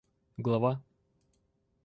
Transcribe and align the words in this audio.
глава 0.41 0.73